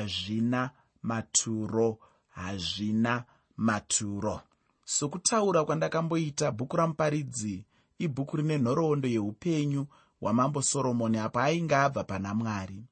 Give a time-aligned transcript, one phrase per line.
[0.00, 0.70] hazvina
[1.02, 3.24] maturo hazvina
[3.56, 4.40] maturo.
[4.84, 7.64] Sokutaura kwandakamboita bhuku ramuparidzi
[7.98, 9.86] ibhuku rine nhoroondo yeupenyu
[10.20, 12.84] hwamambo soromoni apo ainge abva pana mwari.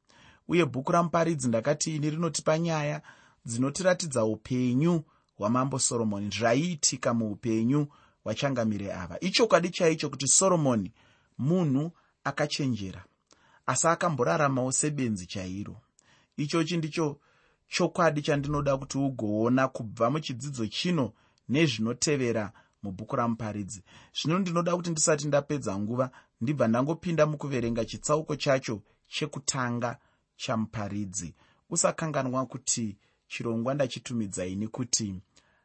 [0.48, 3.02] Uye bhuku ramuparidzi ndakati ini rinotipa nyaya
[3.46, 5.02] dzinotiratidza upenyu
[5.36, 6.30] hwamambo soromoni.
[6.30, 7.86] Zvaiitika muupenyu
[8.24, 9.20] hwachangamire ava.
[9.20, 10.92] Ichokwadi chaicho kuti soromoni
[11.38, 11.92] munhu
[12.24, 13.04] akachenjera
[13.66, 15.76] asi akamboraramawo sebenzi chairo
[16.38, 17.20] ichochi ndicho
[17.68, 21.12] chokwadi chandinoda kuti ugoona kubva muchidzidzo chino
[21.48, 22.52] nezvinotevera
[22.82, 23.82] mubhuku ramuparidzi.
[24.16, 26.10] Zvino ndinoda kuti ndisati ndapedza nguva
[26.40, 29.98] ndibva ndangopinda mukuverenga chitsauko chacho chekutanga
[30.36, 31.34] chamuparidzi.
[31.70, 32.96] Usakanganwa kuti
[33.28, 35.20] chirongwa ndachitumidzaini kuti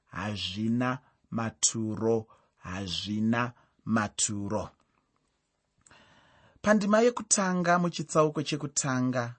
[0.05, 0.99] hazvina
[1.31, 3.51] maturo hazvina
[3.85, 4.69] maturo.
[6.61, 9.35] Pandima yekutanga muchitsauko chekutanga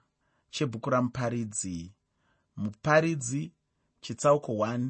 [0.55, 1.91] chebhuku ramuparidzi.
[2.57, 3.51] Muparidzi
[4.01, 4.89] chitsauko 1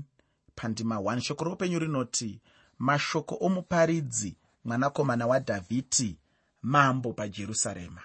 [0.56, 2.42] pandima 1 shoko roupenyu rinoti
[2.80, 4.36] mashoko omuparidzi
[4.66, 6.18] mwanakomana wadhavhidhi
[6.62, 8.02] mambo pajerusarema.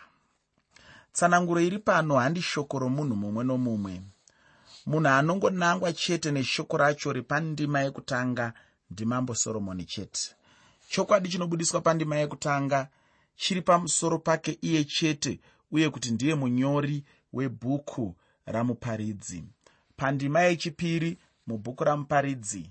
[1.12, 4.02] Tsananguro iri pano handi shoko romunhu mumwe nomumwe.
[4.86, 8.52] Munhu anongonangwa chete neshoko racho repandima yekutanga
[8.91, 10.34] ndimambo soromoni chete.
[10.89, 12.89] Chokwadi chinobudiswa pandima yekutanga
[13.36, 15.41] chiri pamusoro pake iye chete
[15.72, 18.14] uye kuti ndiye munyori webhuku
[18.47, 19.45] ramuparidzi.
[19.97, 22.70] Pandima yechipiri mubhuku ramuparidzi.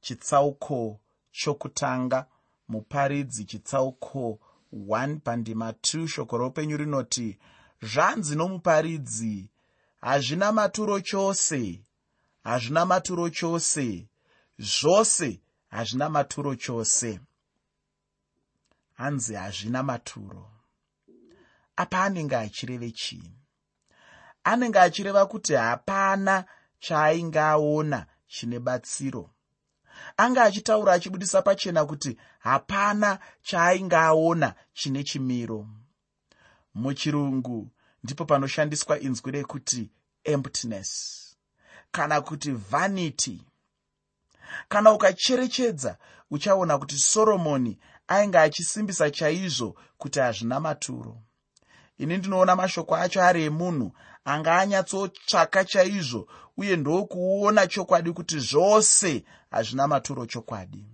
[0.00, 1.00] Chitsauko
[1.32, 2.26] chokutanga
[2.68, 4.38] muparidzi chitsauko
[4.72, 7.38] 1 pandima 2 shoko roupenyu rinoti
[7.82, 9.48] zvanzi nomuparidzi
[10.00, 11.84] hazvina maturo chose
[12.44, 14.06] hazvina maturo chose
[14.58, 17.20] zvose hazvina maturo chose.
[18.94, 20.53] Hanzi hazvina maturo
[21.76, 23.32] apa anenge achireve chii
[24.44, 26.44] anenge achireva kuti hapana
[26.78, 29.30] chaainge aona chine batsiro.
[30.16, 35.68] Anga achitaura achibudisa pachena kuti hapana chaainge aona chine chimiro.
[36.74, 37.70] Muchirungu
[38.04, 39.90] ndipo panoshandiswa inzwi rekuti
[40.24, 41.20] emptiness.
[41.92, 43.46] Kana kuti vanity.
[44.68, 45.98] Kana ukacherechedza
[46.30, 47.78] uchaona kuti soromoni
[48.08, 51.22] ainge achisimbisa chaizvo kuti hazvina maturo
[51.98, 53.92] ini ndinoona mashoko acho ari emunhu
[54.24, 60.84] anga anyatsotsvaka chaizvo uye ndokuona chokwadi kuti zvose hazvina maturo chokwadi.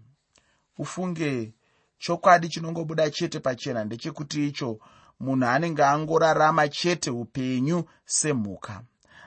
[0.79, 1.53] Ufunge
[1.99, 4.79] chokwadi chinongobuda chete pachena ndechekuti icho
[5.21, 8.83] munhu anenge angorarama chete upenyu semhuka.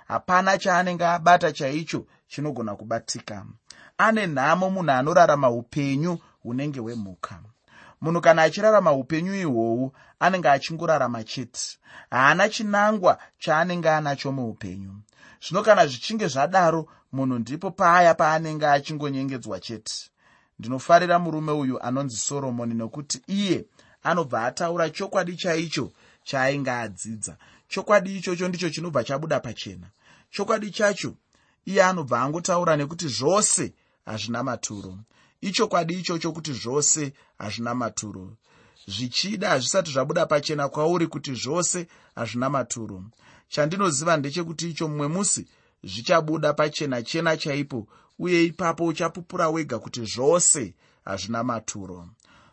[0.07, 3.45] Hapana chaanenge abata chaicho chinogona kubatika.
[3.97, 7.39] Ane nhamo munhu anorarama upenyu hunenge hwemhuka
[8.03, 11.77] munhu kana achirarama upenyu ihwohwu anenge achingorarama chete.
[12.09, 14.93] Haana chinangwa chaanenge anacho muupenyu.
[15.41, 19.93] Zvino kana zvichinge zvadaro munhu ndipo paya paanenge achingonyengedzwa chete.
[20.59, 23.65] Ndinofarira murume uyu anonzi soromoni nokuti iye
[24.03, 25.91] anobva ataura chokwadi chaicho
[26.23, 27.37] chaainge adzidza.
[27.67, 29.87] Chokwadi ichocho ndicho chinobva chabuda pachena.
[30.31, 31.13] Chokwadi chacho
[31.65, 33.73] iye anobva angotaura nekuti zvose
[34.05, 34.97] hazvina maturo
[35.47, 38.37] ichokwadi ichocho kuti zvose hazvina maturo.
[38.87, 43.03] Zvichida hazvisati zvabuda pachena kwauri kuti zvose hazvina maturo.
[43.47, 45.47] Chandinoziva ndechekuti icho mumwe musi
[45.83, 47.87] zvichabuda pachena chena chaipo
[48.19, 50.73] uye ipapo uchapupura wega kuti zvose
[51.05, 52.09] hazvina maturo.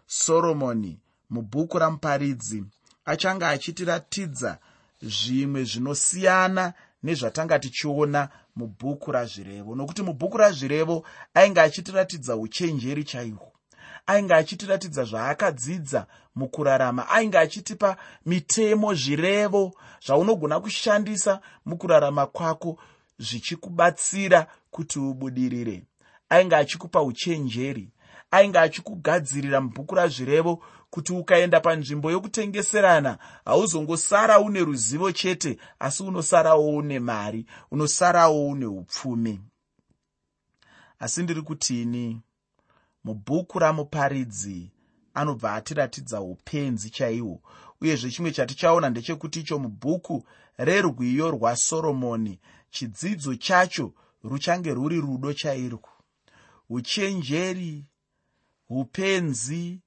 [0.06, 2.64] Soromoni mubhuku ramuparidzi
[3.04, 4.58] achange achitiratidza
[5.02, 9.74] zvimwe zvinosiyana nezvatanga tichiona mubhuku razvirevo.
[9.74, 13.52] Nokuti mubhuku razvirevo ainge achitiratidza uchenjeri chaihwo
[14.06, 17.96] ainge achitiratidza zvaakadzidza mukurarama ainge achitipa
[18.26, 19.72] mitemo zvirevo
[20.06, 22.78] zvaunogona kushandisa mukurarama kwako
[23.18, 25.82] zvichikubatsira kuti ubudirire.
[26.28, 27.88] Ainge achikupa uchenjeri
[28.30, 36.98] ainge achikugadzirira mubhuku razvirevo kuti ukaenda panzvimbo yokutengeserana hauzongosara une ruzivo chete asi unosarawo une
[37.00, 39.40] mari unosarawo une upfumi.
[40.98, 42.20] Asi ndiri kutini
[43.04, 44.70] mubhuku ramuparidzi
[45.14, 47.40] anobva atiratidza upenzi chaihwo
[47.80, 50.24] uyezve chimwe chatichaona ndechekuti icho mubhuku
[50.58, 52.40] rerwiyo rwasoromoni
[52.70, 55.88] chidzidzo chacho ruchange rwuri rudo chairwo.
[56.70, 57.84] Uchenjeri
[58.68, 59.80] upenzi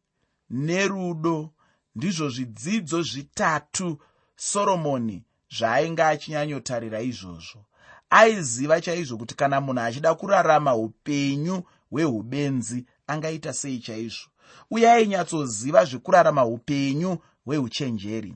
[0.49, 1.51] nerudo.
[1.95, 3.99] Ndizvo zvidzidzo zvitatu
[4.35, 5.23] soromoni
[5.57, 7.65] zvaainge achinyanyotarira izvozvo.
[8.09, 14.29] Aiziva chaizvo kuti kana munhu achida kurarama upenyu hweubenzi angaita sei chaizvo?
[14.71, 18.33] Uye ainyatsoziva zvekurarama upenyu hweuchenjeri.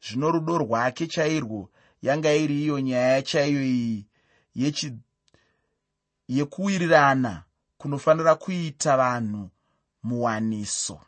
[0.00, 1.70] Zvino rudo rwake chairwo
[2.02, 4.06] yanga iri iyo nyaya chaiyo iyi
[6.28, 7.44] yekuwirirana
[7.78, 9.50] kunofanira kuita vanhu
[10.02, 11.00] muwaniso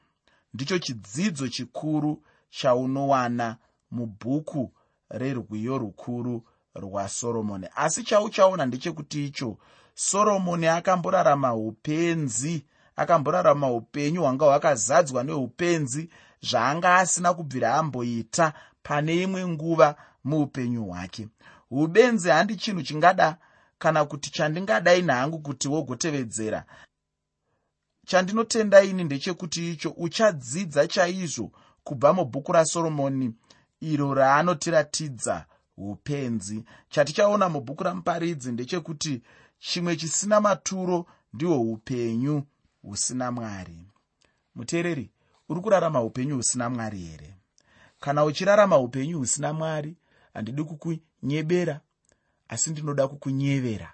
[0.54, 3.56] ndicho chidzidzo chikuru chaunowana
[3.90, 4.72] mubhuku
[5.10, 6.42] rerwiyo rukuru
[6.74, 9.58] rwasoromoni asi chauchaona ndechekuti icho
[9.94, 12.64] soromoni akamborarama upenzi
[12.96, 16.10] akamborarama upenyu hwanga hwakazadzwa neupenzi
[16.42, 21.28] zvaanga asina kubvira amboita pane imwe nguva muupenyu hwake.
[21.70, 23.36] Ubenzi handi chinhu chingada
[23.78, 26.64] kana kuti chandingadai nhangu kuti wogotevedzera
[28.10, 31.52] chandinotenda ini ndechekuti icho uchadzidza chaizvo
[31.84, 33.34] kubva mubhuku rasoromoni
[33.80, 35.46] iro raanotiratidza
[35.76, 36.64] upenzi.
[36.88, 39.22] Chatichaona mubhuku ramuparidzi ndechekuti
[39.58, 42.42] chimwe chisina maturo ndihwo upenyu
[42.82, 43.78] husina mwari.
[44.54, 45.10] Muteereri
[45.48, 47.34] uri kurarama upenyu husina mwari here?
[48.00, 49.96] Kana uchirarama upenyu husina mwari
[50.34, 51.80] handidi kukunyebera
[52.48, 53.92] asi ndinoda kukunyevera.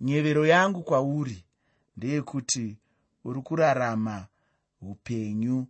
[0.00, 1.44] Nyevero yangu kwauri
[1.96, 2.76] ndeyekuti
[3.26, 4.26] uri kurarama
[4.80, 5.66] upenyu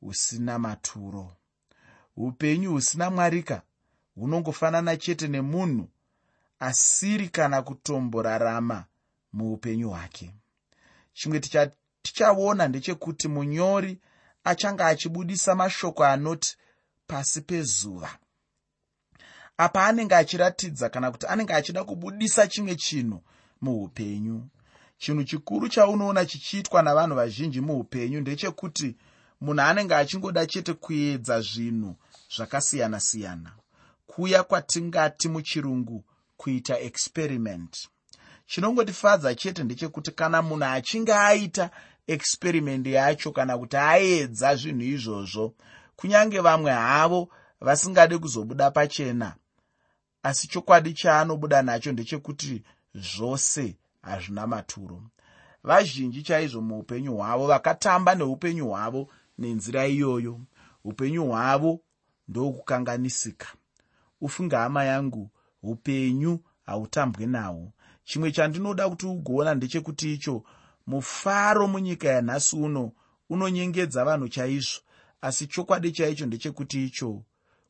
[0.00, 1.36] husina maturo.
[2.16, 3.62] Upenyu husina mwarika
[4.14, 5.88] hunongofanana chete nemunhu
[6.58, 8.84] asiri kana kutomborarama
[9.32, 10.34] muupenyu hwake.
[11.12, 11.40] Chimwe
[12.02, 14.00] tichaona ndechekuti munyori
[14.44, 16.56] achanga achibudisa mashoko anoti
[17.06, 18.18] pasi pezuva.
[19.56, 23.22] Apa anenge achiratidza kana kuti anenge achida kubudisa chimwe chinhu
[23.60, 24.48] muupenyu
[25.04, 28.96] chinhu chikuru chaunoona chichiitwa navanhu vazhinji muupenyu ndechekuti
[29.40, 31.96] munhu anenge achingoda chete kuedza zvinhu
[32.36, 33.52] zvakasiyana-siyana.
[34.06, 36.04] Kuya kwatingati muchirungu
[36.36, 37.88] kuita experiment.
[38.46, 41.70] Chinongotifadza chete ndechekuti kana munhu achinge aita
[42.06, 45.54] experiment yacho kana kuti aedza zvinhu izvozvo
[45.96, 47.28] kunyange vamwe havo
[47.60, 49.34] vasingade kuzobuda pachena
[50.22, 52.62] asi chokwadi chaanobuda nacho ndechekuti
[52.94, 55.02] zvose hazvina maturo.
[55.62, 59.08] Vazhinji chaizvo muupenyu hwavo vakatamba neupenyu hwavo
[59.38, 60.40] nenzira iyoyo.
[60.84, 61.80] Upenyu hwavo
[62.28, 63.46] ndokukanganisika.
[64.20, 65.30] Ufunge hama yangu
[65.62, 67.72] upenyu hautambwe nahwo.
[68.04, 70.44] Chimwe chandinoda kuti ugoona ndechekuti icho
[70.86, 72.92] mufaro munyika yanhasi uno
[73.30, 74.80] unonyengedza vanhu chaizvo
[75.20, 77.22] asi chokwadi chaicho ndechekuti icho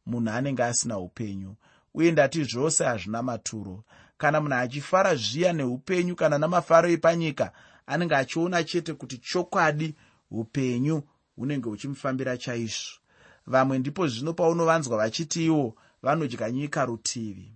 [0.06, 1.54] munhu anenge asina upenyu
[1.94, 3.84] uye ndati zvose hazvina maturo.
[4.18, 7.52] Kana munhu achifara zviya neupenyu kana namafaro epanyika
[7.86, 9.94] anenge achiona chete kuti chokwadi
[10.30, 11.02] upenyu
[11.36, 12.98] hunenge huchimufambira chaizvo.
[13.46, 17.52] Vamwe ndipo zvino paunovanzwa vachiti iwo vanodya nyika rutivi.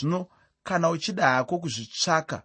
[0.00, 0.26] Zvino
[0.62, 2.42] kana uchida hako kuzvitsvaka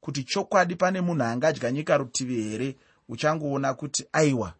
[0.00, 2.76] kuti chokwadi pane munhu angadya nyika rutivi here
[3.08, 4.54] uchangoona kuti aiwa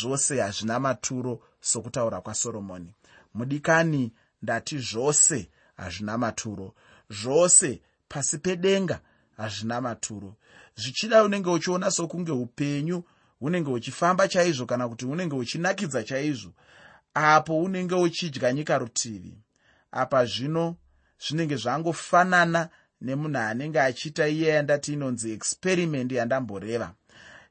[0.00, 2.94] zvose hazvina maturo sokutaura kwasoromoni.
[3.34, 4.12] Mudikani
[4.42, 6.74] ndati zvose hazvina maturo.
[7.10, 9.00] Zvose pasi pedenga
[9.36, 10.34] hazvina maturo.
[10.76, 13.04] Zvichida unenge uchiona sokunge upenyu
[13.40, 16.52] hunenge huchifamba chaizvo kana kuti hunenge huchinakidza chaizvo
[17.14, 19.38] apo unenge uchidya nyika rutivi.
[19.92, 20.76] Apa zvino
[21.28, 22.68] zvinenge zvangofanana
[23.00, 26.94] nemunhu anenge achiita iye yandati inonzi experiment yandamboreva.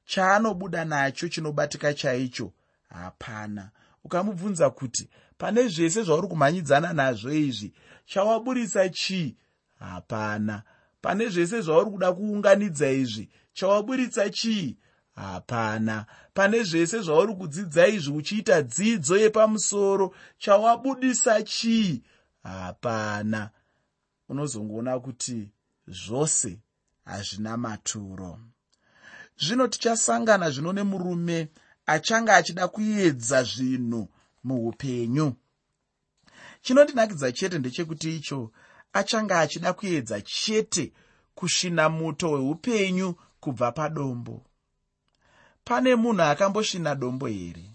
[0.06, 2.52] Chaanobuda nacho chinobatika chaicho
[2.90, 3.70] hapana.
[4.04, 7.74] Ukamubvunza kuti pane zvese zvauri kumhanyidzana nazvo izvi.
[8.06, 9.38] Chawaburisa chii?
[9.80, 10.64] Hapana.
[11.02, 13.30] Pane zvese zvauri kuda kuunganidza izvi.
[13.54, 14.78] Chawaburitsa chii?
[15.16, 16.06] Hapana.
[16.34, 20.14] Pane zvese zvauri kudzidza izvi uchiita dzidzo yepamusoro.
[20.38, 22.04] Chawabudisa chii?
[22.44, 23.50] Hapana.
[24.30, 25.52] Unozongoona kuti
[25.88, 26.60] zvose
[27.06, 28.40] hazvina maturo.
[29.38, 31.48] Zvino tichasangana zvino nemurume
[31.86, 34.10] achanga achida kuedza zvinhu
[34.46, 35.28] muupenyu.
[36.62, 38.52] Chinondinakidza chete ndechekuti icho
[38.94, 40.94] achanga achida kuedza chete
[41.36, 44.46] kusvina muto hweupenyu kubva padombo.
[45.66, 47.66] Pane munhu akambosvina dombo here?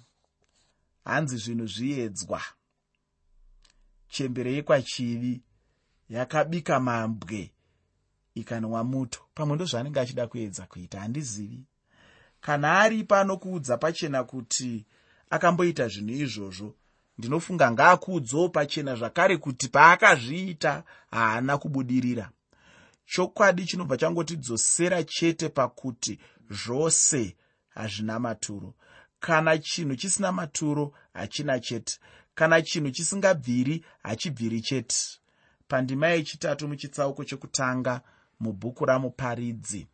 [1.05, 2.43] Hanzi zvinhu zviedzwa.
[4.09, 5.43] Chembere yekwachivi
[6.09, 7.53] yakabika mambwe
[8.35, 9.21] ikanwa muto.
[9.35, 11.65] Pamwe ndozvaanenge achida kuedza kuita handizivi.
[12.41, 14.87] Kana ari panokuudza pachena kuti
[15.31, 16.75] akamboita zvinhu izvozvo.
[17.19, 22.31] Ndinofunga ngaakuudzawo pachena zvakare kuti paakazviita haana kubudirira.
[23.07, 26.19] Chokwadi chinobva changotidzosera chete pakuti
[26.51, 27.37] zvose
[27.69, 28.75] hazvina maturo.
[29.21, 31.99] Kana chinhu chisina maturo hachina chete.
[32.35, 34.97] Kana chinhu chisingabviri hachibviri chete.
[35.69, 38.01] Pandima yechitatu muchitsauko chekutanga
[38.41, 39.87] mubhuku ramuparidzi.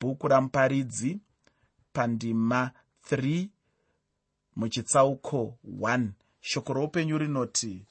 [0.00, 1.18] Bhuku ramuparidzi
[1.92, 2.70] pandima
[3.10, 3.48] 3
[4.58, 6.08] muchitsauko 1
[6.40, 7.86] shoko roupenyu rinoti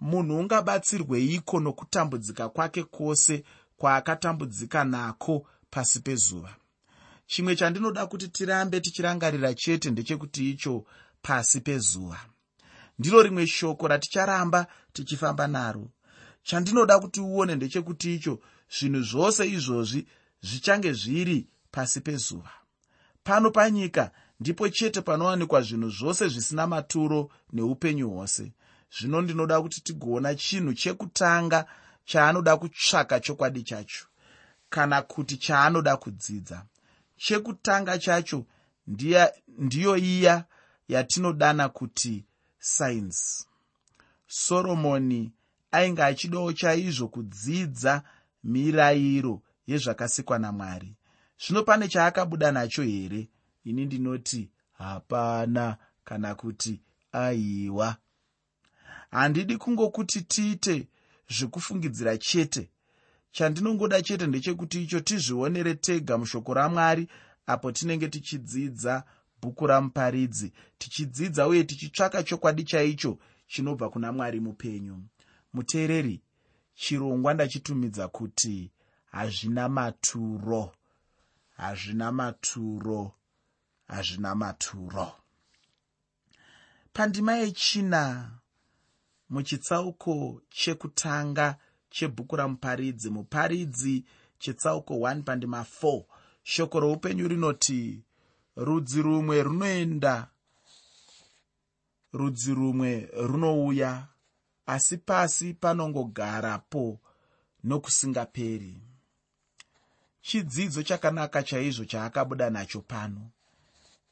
[0.00, 3.44] munhu ungabatsirweiko nokutambudzika kwake kwose
[3.76, 6.56] kwaakatambudzika nako pasi pezuva?
[7.26, 10.84] Chimwe chandinoda kuti tirambe tichirangarira chete ndechekuti icho
[11.22, 12.20] pasi pezuva.
[12.98, 15.90] Ndiro rimwe shoko raticharamba tichifamba naro.
[16.42, 18.40] Chandinoda kuti uone ndechekuti icho
[18.78, 20.06] zvinhu zvose izvozvi
[20.42, 22.50] zvichange zviri pasi pezuva.
[23.24, 24.10] Pano panyika
[24.40, 28.52] ndipo chete panowanikwa zvinhu zvose zvisina maturo neupenyu hwose.
[28.98, 31.66] Zvino ndinoda kuti tigoona chinhu chekutanga
[32.04, 34.06] chaanoda kutsvaka chokwadi chacho
[34.70, 36.64] kana kuti chaanoda kudzidza.
[37.16, 38.44] Chekutanga chacho
[39.58, 40.44] ndiyo iya
[40.88, 42.24] yatinodana kuti
[42.58, 43.46] sainzi
[44.26, 45.32] soromoni
[45.72, 48.02] ainge achidawo chaizvo kudzidza
[48.44, 50.94] mirayiro yezvakasikwa namwari.
[51.46, 53.28] Zvino pane chaakabuda nacho here
[53.64, 56.80] ini ndinoti hapana kana kuti
[57.12, 57.96] aiwa.
[59.10, 60.88] Handidi kungokuti tiite
[61.28, 62.70] zvekufungidzira chete.
[63.32, 67.08] Chandinongoda chete ndechekuti icho tizvionere tega mushoko ramwari
[67.46, 69.04] apo tinenge tichidzidza
[69.42, 70.52] bhuku ramuparidzi.
[70.78, 75.02] Tichidzidza uye tichitsvaka chokwadi chaicho chinobva kuna mwari mupenyu.
[75.52, 76.22] Muteereri
[76.74, 78.70] chirongwa ndachitumidza kuti
[79.04, 80.72] hazvina maturo.
[81.56, 83.12] Hazvina maturo
[83.90, 85.12] hazvina maturo.
[86.92, 88.30] Pandima yechina
[89.30, 91.56] muchitsauko chekutanga
[91.90, 94.04] chebhuku ramuparidzi muparidzi
[94.38, 96.04] chitsauko 1 pandima 4
[96.42, 98.04] shoko roupenyu rinoti
[98.56, 100.30] rudzi rumwe runoenda
[102.12, 104.06] rudzi rumwe runouya
[104.66, 107.00] asi pasi panongogarapo
[107.64, 108.82] nokusingaperi.
[110.22, 113.30] Chidzidzo chakanaka chaizvo chaakabuda nacho pano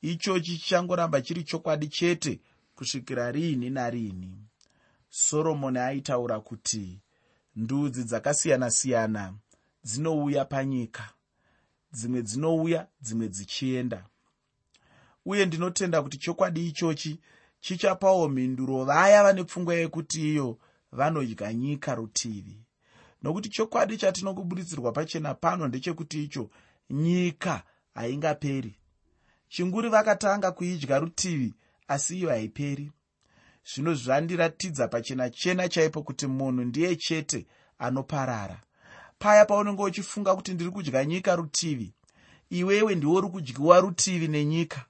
[0.03, 2.41] ichochi chichangoramba chiri chokwadi chete
[2.75, 4.39] kusvikira riini nariini.
[5.09, 7.01] Soromoni aitaura kuti
[7.57, 9.35] ndudzi dzakasiyana-siyana
[9.85, 11.11] dzinouya panyika.
[11.93, 14.07] Dzimwe dzinouya dzimwe dzichienda.
[15.25, 17.21] Uye ndinotenda kuti chokwadi ichochi
[17.61, 20.59] chichapawo mhinduro vaya vane pfungwa yekuti iyo
[20.93, 22.59] vanodya nyika rutivi.
[23.23, 26.51] Nokuti chokwadi chatinongobuditsirwa pachena pano ndechekuti icho
[26.91, 27.63] nyika
[27.95, 28.78] haingaperi
[29.49, 31.55] chinguri vakatanga kuidya rutivi
[31.89, 32.93] asi iyo haiperi.
[33.75, 37.47] Zvino zvandiratidza pachena chena chaipo kuti munhu ndiye chete
[37.79, 38.61] anoparara.
[39.19, 41.93] Paya paunenge uchifunga kuti ndiri kudya nyika rutivi
[42.51, 44.85] iwewe ndiwo uri kudyiwa rutivi nenyika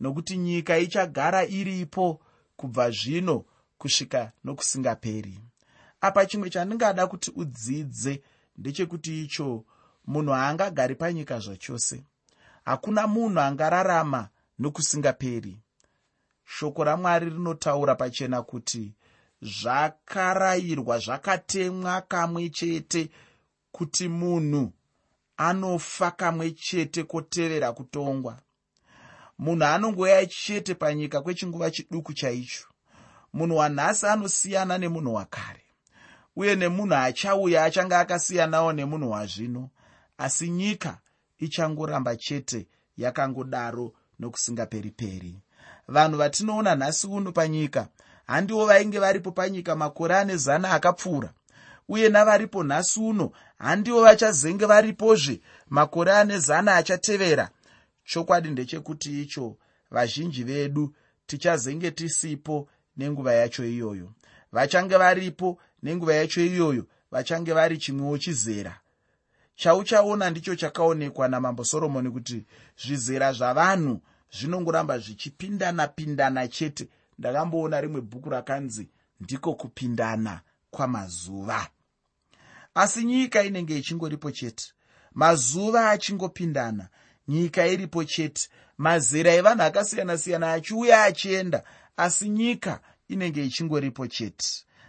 [0.00, 2.20] nokuti nyika ichagara iripo
[2.56, 3.44] kubva zvino
[3.78, 5.40] kusvika nokusingaperi.
[6.00, 8.22] Apa chimwe chandingada kuti udzidze
[8.56, 9.64] ndechekuti icho
[10.06, 12.04] munhu haangagari panyika zvachose
[12.64, 14.28] hakuna munhu angararama
[14.58, 15.58] nokusingaperi.
[16.44, 18.94] Shoko ramwari rinotaura pachena kuti
[19.42, 23.10] zvakarayirwa zvakatemwa kamwe chete
[23.72, 24.72] kuti munhu
[25.36, 28.38] anofa kamwe chete kotevera kutongwa.
[29.38, 32.66] Munhu anongoya chete panyika kwechinguva chiduku chaicho
[33.32, 35.64] munhu wanhasi anosiyana nemunhu wakare.
[36.36, 39.70] Uye nemunhu achauya achange akasiyanawo nemunhu wazvino.
[40.18, 40.98] Asi nyika
[41.44, 45.34] ichangoramba chete yakangodaro nokusingaperi-peri.
[45.88, 47.88] Vanhu vatinoona nhasi uno panyika
[48.26, 51.32] handiwo vainge varipo panyika makore ane zana akapfuura
[51.88, 57.50] uye navaripo nhasi uno handiwo vachazenge varipozve makore ane zana achatevera.
[58.04, 59.56] Chokwadi ndechekuti icho
[59.90, 60.94] vazhinji vedu
[61.26, 64.12] tichazenge tisipo nenguva yacho iyoyo.
[64.52, 68.81] Vachange varipo nenguva yacho iyoyo vachange vari chimwewo chizera
[69.62, 72.44] chauchaona ndicho chakaonekwa namambo soromoni kuti
[72.82, 74.00] zvizera zvavanhu
[74.36, 76.88] zvinongoramba zvichipindana-pindana chete.
[77.18, 78.88] Ndakamboona rimwe bhuku rakanzi
[79.20, 80.40] ndiko kupindana
[80.70, 81.68] kwamazuva.
[82.74, 84.72] Asi nyika inenge ichingoripo chete
[85.14, 86.88] mazuva achingopindana
[87.28, 91.62] nyika iripo chete mazera evanhu akasiyana-siyana achiuya achienda
[91.96, 94.46] asi nyika inenge ichingoripo chete.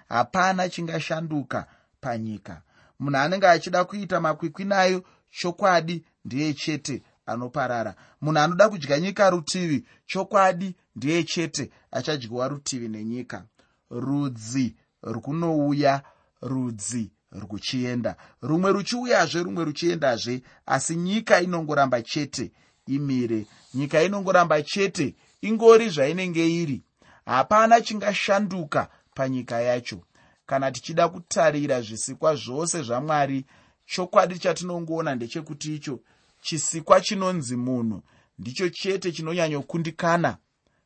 [0.09, 1.67] Hapana chingashanduka
[2.01, 2.61] panyika
[2.99, 7.95] munhu anenge achida kuita makwikwi nayo chokwadi ndiye chete anoparara.
[8.21, 13.45] Munhu anoda kudya nyika rutivi chokwadi ndiye chete achadyiwa rutivi nenyika.
[13.89, 16.01] Rudzi runouya
[16.41, 22.51] rudzi ruchienda rumwe ruchiuyazve rumwe ruchiendazve asi nyika inongoramba chete
[22.87, 23.45] imire.
[23.73, 26.81] Nyika inongoramba chete ingori zvainenge iri.
[27.25, 29.99] Hapana chingashanduka panyika yacho
[30.45, 33.45] kana tichida kutarira zvisikwa zvose zvamwari
[33.85, 35.99] chokwadi chatinongoona ndechekuti icho
[36.41, 38.03] chisikwa chinonzi munhu
[38.39, 40.37] ndicho chete chinonyanyokundikana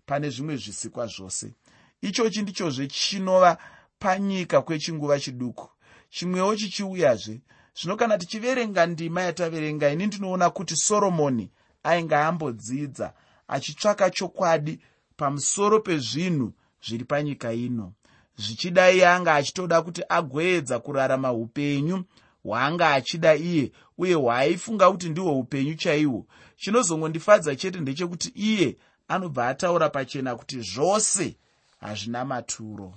[0.06, 1.54] pane zvimwe zvisikwa zvose.
[2.02, 3.58] Ichochi ndichozve chinova
[4.00, 5.70] panyika kwechinguva chiduku.
[6.10, 7.42] Chimwewo chichiuyazve.
[7.80, 11.52] Zvino kana tichiverenga ndima yataverenga ini ndinoona kuti soromoni
[11.84, 13.14] ainge ambodzidza
[13.48, 14.80] achitsvaka chokwadi
[15.18, 16.54] pamusoro pezvinhu
[16.86, 17.94] zviri panyika ino
[18.38, 22.03] zvichida iye anga achitoda kuti agoedza kurarama upenyu
[22.44, 26.25] hwaanga achida iye uye hwaaifunga kuti ndihwo upenyu chaihwo
[26.58, 28.77] chinozongondifadza chete ndechekuti iye
[29.08, 31.38] anobva ataura pachena kuti zvose
[31.79, 32.94] hazvina maturo.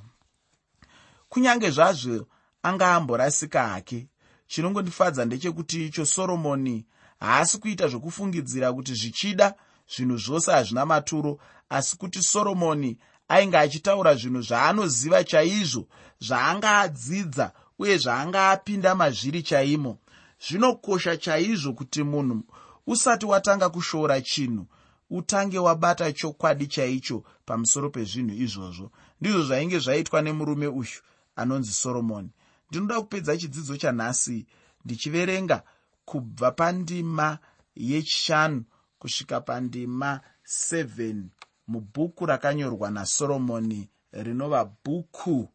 [1.28, 2.26] Kunyange zvazvo
[2.62, 4.08] anga amborasika hake.
[4.46, 6.86] Chinongondifadza ndechekuti icho soromoni
[7.20, 9.54] haasi kuita zvokufungidzira kuti zvichida
[9.96, 12.98] zvinhu zvose hazvina maturo asi kuti soromoni
[13.34, 15.82] ainge achitaura zvinhu zvaanoziva chaizvo
[16.26, 17.46] zvaanga adzidza
[17.78, 19.98] uye zvaanga apinda mazviri chaimo.
[20.44, 22.42] Zvinokosha chaizvo kuti munhu
[22.86, 24.66] usati watanga kushoora chinhu
[25.10, 28.90] utange wabata chokwadi chaicho pamusoro pezvinhu izvozvo.
[29.20, 31.00] Ndizvo zvainge zvaitwa nemurume uyu
[31.36, 32.30] anonzi soromoni
[32.70, 34.46] ndinoda kupedza chidzidzo chanhasi
[34.84, 35.62] ndichiverenga
[36.04, 37.38] kubva pandima
[37.76, 38.64] yechishanu
[38.98, 41.22] kusvika pandima 7
[41.70, 45.48] mubhuku rakanyorwa nasoromoni rinova bhuku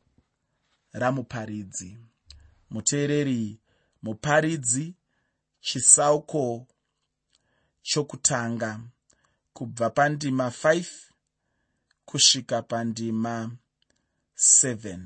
[0.91, 1.97] ramuparidzi.
[2.69, 3.59] Muteereri
[4.03, 4.95] muparidzi
[5.59, 6.67] chisauko
[7.81, 8.79] chokutanga.
[9.53, 10.85] Kubva pandima 5
[12.05, 13.51] kusvika pandima
[14.35, 14.99] 7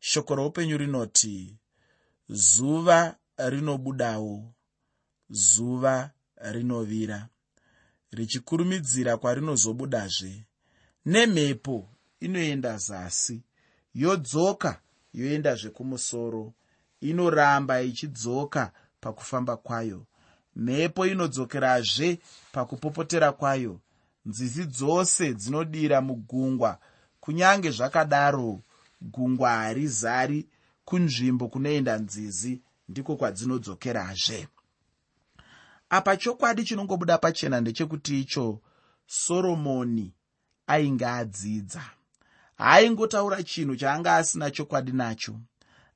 [0.00, 1.58] shoko roupenyu rinoti
[2.28, 4.54] zuva rinobudawo
[5.30, 6.10] zuva
[6.52, 7.28] rinovira.
[8.10, 10.47] Richikurumidzira kwarinozobudazve
[11.08, 11.88] nemhepo
[12.20, 13.42] inoenda zasi.
[13.94, 14.80] Yodzoka
[15.14, 16.52] yoendazve kumusoro.
[17.00, 20.06] Inoramba ichidzoka pakufamba kwayo.
[20.56, 22.18] Mhepo inodzokerazve
[22.52, 23.80] pakupopotera kwayo.
[24.26, 26.78] Nzizi dzose dzinodira mugungwa.
[27.20, 28.60] Kunyange zvakadaro
[29.00, 30.48] gungwa harizari
[30.84, 34.48] kunzvimbo kunoenda nzizi ndiko kwadzinodzokerazve.
[35.90, 38.60] Apa chokwadi chinongobuda pachena ndechekuti icho
[39.06, 40.12] soromoni
[40.68, 41.82] ainge adzidza.
[42.58, 45.34] Haaingotaura chinhu chaanga asina chokwadi nacho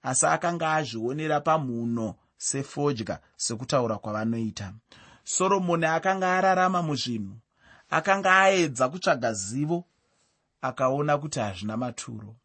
[0.03, 4.73] asi akanga azvionera pamhuno sefodya sekutaura kwavanoita.
[5.25, 7.37] Soromoni akanga ararama muzvinhu
[7.91, 9.85] akanga aedza kutsvaga zivo
[10.63, 12.37] akaona kuti hazvina maturo.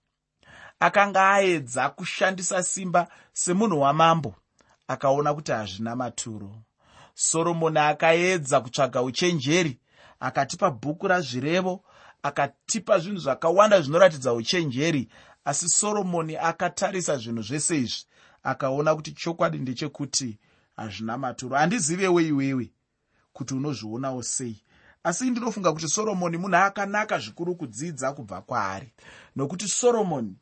[0.79, 4.35] Akanga aedza kushandisa simba semunhu wamambo
[4.87, 6.51] akaona kuti hazvina maturo.
[7.13, 9.79] Soromoni akaedza kutsvaga uchenjeri
[10.19, 11.83] akatipa bhuku razvirevo
[12.23, 15.09] akatipa zvinhu zvakawanda zvinoratidza uchenjeri
[15.45, 18.05] asi soromoni akatarisa zvinhu zvese izvi
[18.43, 20.39] akaona kuti chokwadi ndechekuti
[20.75, 21.57] hazvina maturo.
[21.57, 22.71] Handizivewo iwewe
[23.33, 24.63] kuti unozvionawo sei.
[25.03, 28.93] Asi ndinofunga kuti soromoni munhu akanaka zvikuru kudzidza kubva kwaari
[29.35, 30.35] nokuti soromoni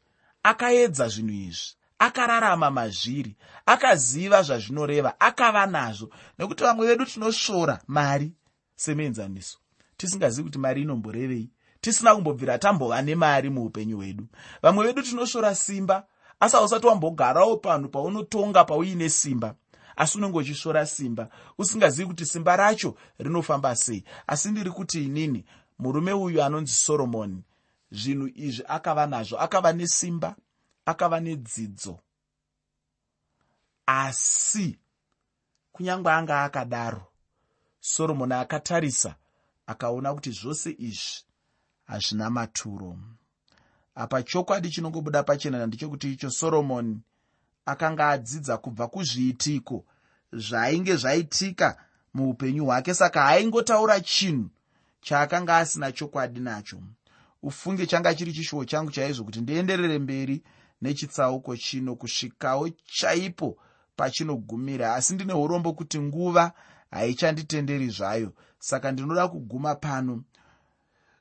[0.44, 3.36] akaedza zvinhu izvi akararama mazviri
[3.66, 6.10] akaziva zvazvinoreva akava nazvo
[6.40, 8.34] nekuti vamwe vedu tinosvora mari
[8.76, 9.58] semuenzaniso
[9.98, 11.50] tisingazivi kuti mari inomborevei
[11.86, 14.28] tisina kumbobvira tambova nemari muupenyu hwedu.
[14.62, 16.08] Vamwe vedu tinosvora simba
[16.40, 19.56] asi hausati wambogarawo panhu paunotonga pauine simba.
[19.96, 24.04] Asi unenge uchisvora simba usingazivi kuti simba racho rinofamba sei.
[24.28, 25.46] Asi ndiri kuti inini
[25.80, 27.44] murume uyu anonzi soromoni
[27.92, 29.40] zvinhu izvi akava nazvo.
[29.40, 30.36] Akava nesimba
[30.86, 32.00] akava nedzidzo.
[33.86, 34.80] Asi
[35.72, 37.08] kunyange anga akadaro
[37.80, 39.16] soromoni akatarisa
[39.68, 41.26] akaona kuti zvose izvi
[41.86, 42.98] hazvina maturo.
[43.96, 47.00] Apa chokwadi chinongobuda pachena ndechekuti icho soromoni
[47.66, 49.86] akanga adzidza kubva kuzviitiko
[50.34, 51.78] zvainge zvaitika
[52.14, 54.50] muupenyu hwake saka haingotaura chinhu
[55.02, 56.78] chaakanga asina chokwadi nacho.
[57.44, 60.44] Ufunge changa chiri chishuwo changu chaizvo kuti ndienderere mberi
[60.82, 63.58] nechitsauko chino kusvikawo chaipo
[63.96, 64.96] pachinogumira.
[64.96, 66.52] Asi ndine urombo kuti nguva
[66.92, 70.24] haichanditenderi zvayo saka ndinoda kuguma pano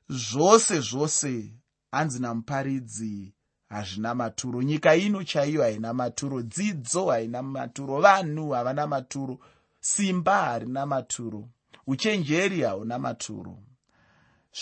[0.08, 1.52] zvose zvose
[1.92, 3.34] hanzi namuparidzi
[3.68, 4.62] hazvina maturo.
[4.62, 6.42] Nyika ino chaiyo haina maturo.
[6.42, 8.00] Dzidzo haina maturo.
[8.00, 9.38] Vanhu havana maturo.
[9.80, 11.48] Simba harina maturo.
[11.86, 13.58] Uchenjeri hauna maturo.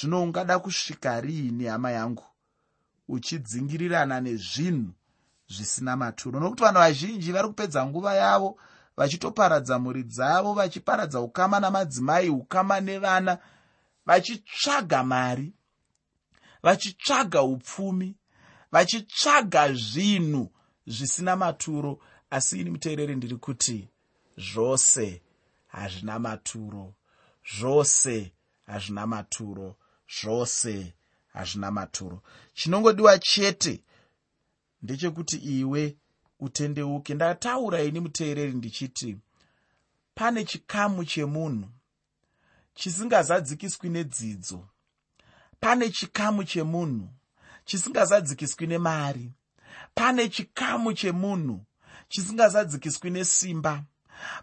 [0.00, 2.24] Zvino ungada kusvika riini hama yangu?
[3.08, 4.92] Uchidzingirirana nezvinhu
[5.48, 6.40] zvisina maturo.
[6.40, 8.58] Nokuti vanhu vazhinji vari kupedza nguva yavo
[8.96, 13.38] vachitoparadza mhuri dzavo vachiparadza ukama namadzimai ukama nevana
[14.06, 15.52] vachitsvaga mari
[16.62, 18.14] vachitsvaga upfumi
[18.72, 20.52] vachitsvaga zvinhu
[20.86, 21.98] zvisina maturo.
[22.30, 23.88] Asi ini muteereri ndiri kuti
[24.36, 25.22] zvose
[25.66, 26.94] hazvina maturo.
[27.58, 28.32] Zvose
[28.66, 29.76] hazvina maturo.
[30.20, 30.94] Zvose
[31.32, 32.22] hazvina maturo.
[32.54, 33.84] Chinongodiwa chete
[34.82, 35.96] ndechekuti iwe
[36.40, 37.14] utendeuke.
[37.14, 39.16] Ndataura ini muteereri ndichiti
[40.14, 41.68] pane chikamu chemunhu
[42.74, 44.68] chisingazadzikiswi nedzidzo.
[45.60, 47.08] Pane chikamu chemunhu
[47.64, 49.32] chisingazadzikiswi nemari.
[49.94, 51.60] Pane chikamu chemunhu
[52.08, 53.84] chisingazadzikiswi nesimba.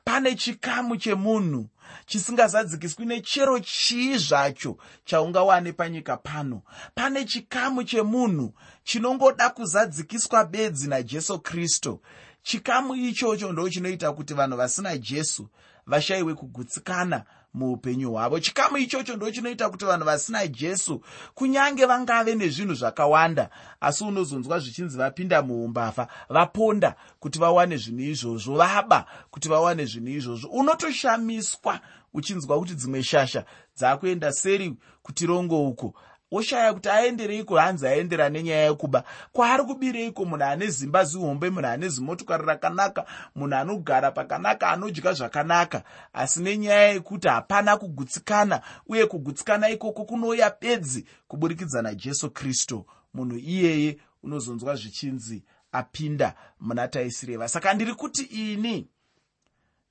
[0.03, 1.69] Pane chikamu chemunhu
[2.05, 6.61] chisingazadzikiswi nechero chii zvacho chaungawane panyika pano.
[6.95, 12.01] Pane chikamu chemunhu chinongoda kuzadzikiswa bedzi najesu kristu
[12.43, 15.49] chikamu ichocho ndo chinoita kuti vanhu vasina jesu
[15.85, 18.39] vashayiwe kugutsikana muupenyu hwavo.
[18.39, 21.01] Chikamu ichocho ndo chinoita kuti vanhu vasina jesu
[21.33, 23.49] kunyange vangave nezvinhu zvakawanda.
[23.81, 30.49] Asi unozonzwa zvichinzi vapinda muumbavha vaponda kuti vawane zvinhu izvozvo vaba kuti vawane zvinhu izvozvo.
[30.49, 31.79] Unotoshamiswa
[32.13, 33.45] uchinzwa kuti dzimwe shasha
[33.77, 35.93] dzaakuenda seri kutirongo uko
[36.31, 39.03] oshaya kuti aendereiko hanzi aendera nenyaya yekuba?
[39.31, 45.83] Kwaari kubireiko munhu ane zimba zihombe munhu ane zimotokari rakanaka munhu anogara pakanaka anodya zvakanaka
[46.13, 52.85] asi nenyaya yekuti hapana kugutsikana uye kugutsikana ikoko kunouya bedzi kuburikidza najesu kristu.
[53.13, 57.47] Munhu iyeye unozonzwa zvichinzi apinda muna taisireva.
[57.47, 58.87] Saka ndiri kuti ini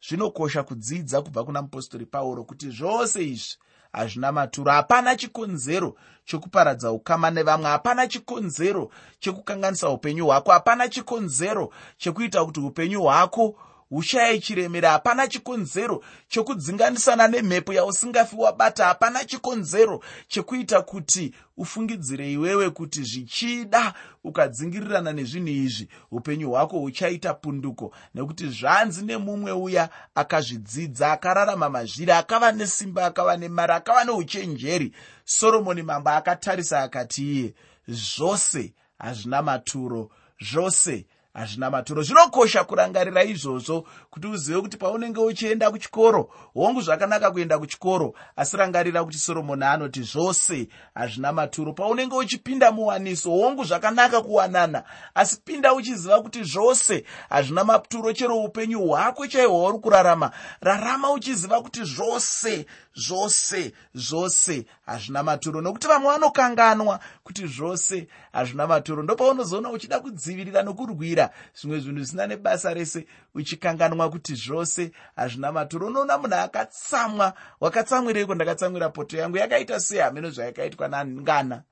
[0.08, 3.56] zvinokosha kudzidza kubva kuna mupostori pauro kuti zvose izvi
[3.92, 4.72] hazvina maturo.
[4.72, 7.66] Hapana chikonzero chokuparadza ukama nevamwe.
[7.66, 10.52] Hapana chikonzero chekukanganisa upenyu hwako.
[10.52, 13.54] Hapana chikonzero chekuita kuti upenyu hwako
[13.90, 23.02] ushaye chiremera hapana chikonzero chokudzinganisana nemhepo yausingafi wabata hapana chikonzero chekuita kuti ufungidzire iwewe kuti
[23.02, 25.88] zvichida ukadzingirirana nezvinhu izvi.
[26.10, 33.72] Upenyu hwako huchaita punduko nekuti zvanzi nemumwe uya akazvidzidza akararama mazviri akava nesimba akava nemari
[33.72, 34.92] akava neuchenjeri.
[35.24, 37.54] Soromoni mambo akatarisa akati iye
[37.88, 41.06] zvose hazvina maturo zvose
[41.38, 42.02] hazvina maturo.
[42.02, 49.04] Zvinokosha kurangarira izvozvo kuti uzive kuti paunenge uchienda kuchikoro hongu zvakanaka kuenda kuchikoro asi rangarira
[49.04, 51.72] kuti soromoni anoti zvose hazvina maturo.
[51.72, 54.82] Paunenge uchipinda muwaniso hongu zvakanaka kuwanana
[55.14, 60.30] asi pinda uchiziva kuti zvose hazvina maturo chero upenyu hwako chaihwo uri kurarama.
[60.60, 65.60] Rarama uchiziva kuti zvose zvose zvose hazvina maturo.
[65.60, 69.02] Nokuti vamwe vanokanganwa kuti zvose hazvina maturo.
[69.02, 75.86] Ndopaunozoona uchida kudzivirira nokurwira zvimwe zvinhu zvisina nebasa rese uchikanganwa kuti zvose hazvina maturo.
[75.86, 81.62] Unoona munhu akatsamwa wakatsamwireiko ndakatsamwira poto yangu yakaita sei hameno zvayakaitwa nangana.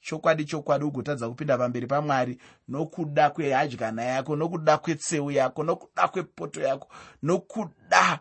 [0.00, 2.38] Chokwadi chokwadi ugotadza kupinda pamberi pamwari.
[2.68, 6.88] Nokuda kwehadyana yako nokuda kwetseu yako nokuda kwepoto yako
[7.22, 8.20] nokuda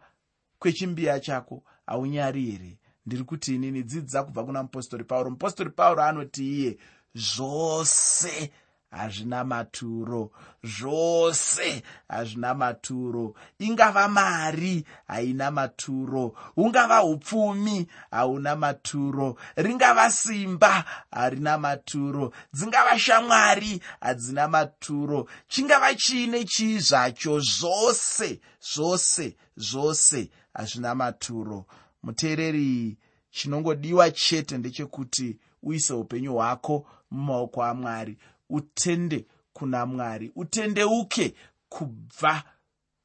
[0.60, 2.78] kwechimbiya chako haunyari here?
[3.06, 5.30] Ndiri kuti inini dzidza kubva kuna mupostori pauro.
[5.30, 6.78] Mupostori pauro anoti iye
[7.16, 8.52] zvose
[8.92, 10.32] hazvina maturo.
[10.64, 13.34] Zvose hazvina maturo.
[13.60, 16.34] Ingava mari haina maturo.
[16.56, 19.38] Hungava upfumi hauna maturo.
[19.56, 22.32] Ringava simba harina maturo.
[22.54, 25.28] Dzingava shamwari hadzina maturo.
[25.48, 31.66] Chingava chiine chii zvacho zvose zvose zvose hazvina maturo.
[32.04, 32.98] Muteereri
[33.32, 38.18] chinongodiwa chete ndechekuti uise upenyu hwako mumaoko amwari
[38.52, 41.36] utende kuna mwari utendeuke
[41.70, 42.44] kubva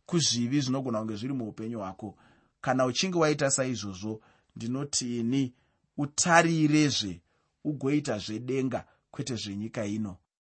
[0.06, 2.16] kuzvivi zvinogona kunge zviri muupenyu hwako.
[2.60, 4.20] Kana uchinge waita saizvozvo
[4.56, 5.54] ndinoti ini
[5.96, 7.20] utarirezve
[7.64, 10.16] ugoita zvedenga kwete zvenyika ino